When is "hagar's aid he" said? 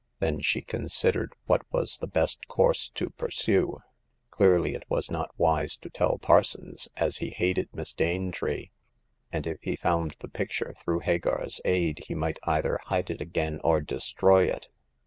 11.01-12.15